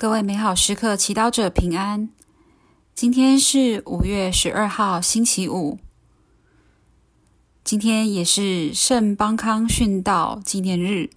[0.00, 2.08] 各位美好时刻祈祷者平安。
[2.94, 5.78] 今天是五月十二号，星期五。
[7.62, 11.10] 今天也是圣邦康殉道纪念日。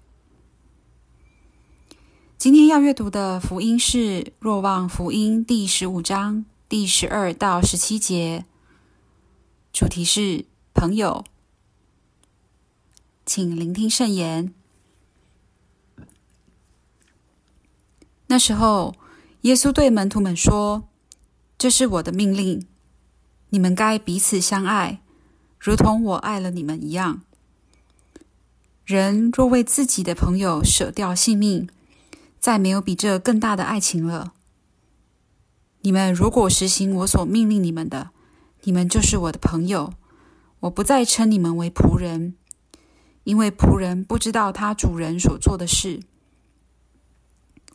[2.38, 8.44] 今天要阅读的福音是《若望福音》第十五章第十二到十七节，
[9.72, 10.44] 主题是
[10.74, 11.24] 朋友。
[13.26, 14.54] 请聆听圣言。
[18.34, 18.96] 那时候，
[19.42, 20.86] 耶稣对门徒们说
[21.56, 22.66] ：“这是我的命令，
[23.50, 25.02] 你们该彼此相爱，
[25.60, 27.22] 如同我爱了你们一样。
[28.86, 31.70] 人若为自己的朋友舍掉性命，
[32.40, 34.34] 再没有比这更大的爱情了。
[35.82, 38.10] 你们如果实行我所命令你们的，
[38.64, 39.94] 你们就是我的朋友。
[40.62, 42.34] 我不再称你们为仆人，
[43.26, 46.00] 因为仆人不知道他主人所做的事。”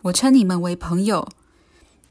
[0.03, 1.29] 我称你们为朋友，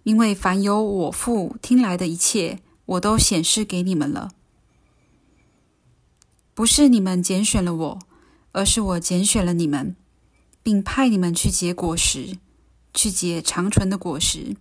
[0.04, 4.32] 因为凡有我父听来的一切，我都显示给你们了。
[6.54, 8.00] 不是你们拣选了我，
[8.52, 9.96] 而是我拣选了你们，
[10.62, 12.38] 并派你们去结果实，
[12.94, 14.56] 去结长存的果实。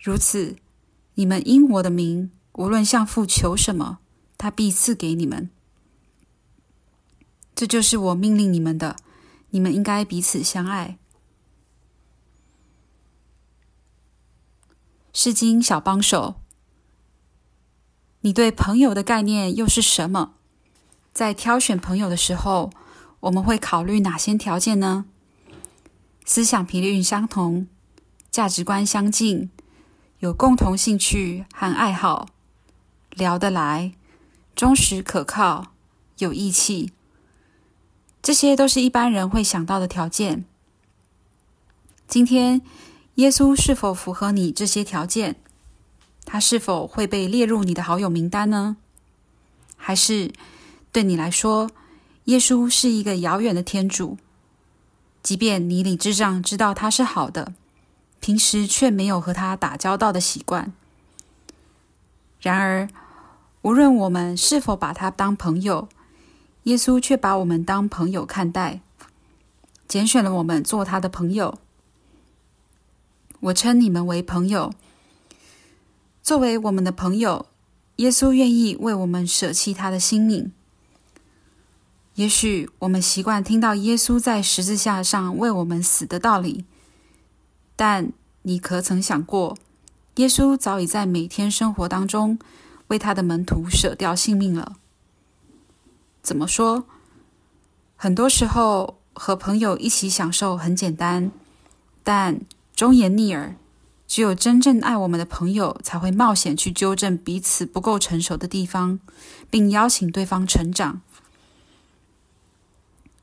[0.00, 0.56] 如此，
[1.14, 3.98] 你们因我的名，无论向父求什么，
[4.38, 5.50] 他必赐给你们。
[7.54, 8.96] 这就是我命令你们的，
[9.50, 10.98] 你们应该彼此相爱。
[15.14, 16.34] 圣经小帮手，
[18.22, 20.34] 你对朋友的概念又是什么？
[21.12, 22.72] 在挑选朋友的时候，
[23.20, 25.04] 我们会考虑哪些条件呢？
[26.24, 27.68] 思想频率相同，
[28.32, 29.50] 价值观相近，
[30.18, 32.26] 有共同兴趣和爱好，
[33.10, 33.92] 聊得来，
[34.56, 35.72] 忠实可靠，
[36.18, 36.92] 有义气，
[38.20, 40.44] 这些都是一般人会想到的条件。
[42.08, 42.62] 今天，
[43.16, 45.36] 耶稣是否符合你这些条件？
[46.24, 48.76] 他是否会被列入你的好友名单呢？
[49.76, 50.32] 还是
[50.90, 51.70] 对你来说，
[52.24, 54.16] 耶稣是一个遥远的天主？
[55.22, 57.52] 即便你理智上知道他是好的，
[58.20, 60.72] 平时却没有和他打交道的习惯。
[62.40, 62.88] 然而，
[63.62, 65.88] 无论我们是否把他当朋友，
[66.64, 68.80] 耶稣却把我们当朋友看待，
[69.86, 71.58] 拣选了我们做他的朋友。
[73.44, 74.72] 我称你们为朋友，
[76.22, 77.44] 作为我们的朋友，
[77.96, 80.50] 耶稣愿意为我们舍弃他的性命。
[82.14, 86.64] 也许我们习惯听到耶稣在十字架上为我们死的道理，
[87.76, 88.12] 但
[88.42, 89.58] 你可曾想过，
[90.14, 92.38] 耶稣早已在每天生活当中
[92.86, 94.76] 为他的门徒舍掉性命了？
[96.22, 96.84] 怎么说？
[97.96, 101.30] 很多时候和朋友一起享受很简单，
[102.02, 102.40] 但
[102.76, 103.54] 忠言逆耳，
[104.08, 108.98] 只有真正爱我们的朋友才会冒险去纠正彼此不够成熟的地方，
[109.48, 111.00] 并邀请对方成长。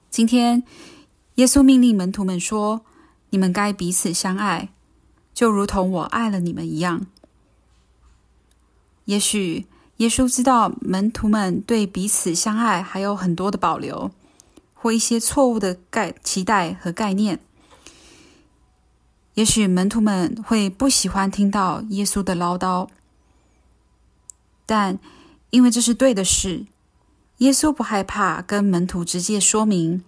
[0.09, 0.63] 今天，
[1.35, 2.85] 耶稣命令门徒们说
[3.31, 4.69] ：“你们该彼此相爱，
[5.33, 7.05] 就如同我爱了你们一样。”
[9.05, 9.65] 也许
[9.97, 14.11] 耶稣知道门徒们对彼此相爱还有很多的保留，
[14.73, 17.41] 或一些错误的概期待和概念。
[19.41, 22.87] 也许门徒们会不喜欢听到耶稣的唠叨，
[24.67, 24.99] 但
[25.49, 26.67] 因为这是对的事，
[27.37, 30.03] 耶稣不害怕跟门徒直接说明。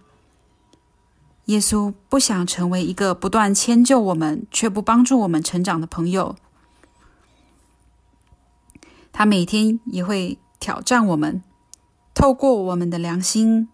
[1.45, 6.35] 耶稣不想成为一个不断迁就我们却不帮助我们成长的朋友。
[9.11, 11.41] 他每天也会挑战我们，
[12.13, 13.67] 透过我们的良心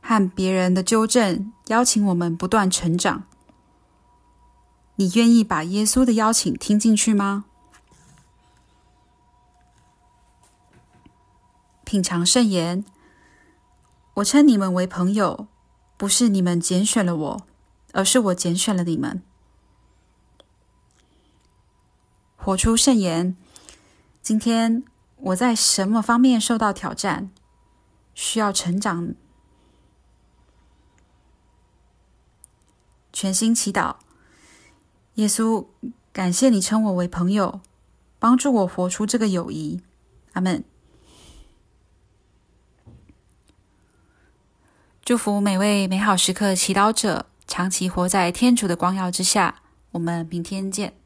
[0.00, 3.24] 和别人的纠正，邀请我们不断成长。
[4.96, 7.46] 你愿意把耶稣的邀请听进去吗？
[11.84, 12.84] 品尝圣言，
[14.14, 15.48] 我称你们为朋友，
[15.96, 17.46] 不是你们拣选了我，
[17.92, 19.22] 而是我拣选了你们。
[22.36, 23.36] 活出圣言。
[24.22, 24.84] 今天
[25.16, 27.30] 我在什么方面受到挑战？
[28.14, 29.14] 需要成长？
[33.12, 33.96] 全心祈祷。
[35.14, 35.66] 耶稣，
[36.12, 37.60] 感谢你称我为朋友，
[38.18, 39.80] 帮助我活出这个友谊。
[40.32, 40.64] 阿门。
[45.04, 49.62] 祝福每位美好时刻祈祷者，长期活在天主的光耀之下。
[49.92, 51.03] 我们明天见。